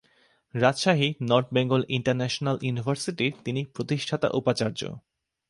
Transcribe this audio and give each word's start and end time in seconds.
রাজশাহীর 0.53 1.13
North 1.29 1.47
Bengal 1.53 1.81
International 1.89 2.57
ইউনিভার্সিটির 2.61 3.33
তিনি 3.45 3.61
প্রতিষ্ঠাতা 3.75 4.27
উপাচার্য। 4.29 4.81